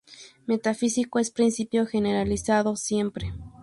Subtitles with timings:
[0.47, 3.31] Metafísico es principio generalizado siempre.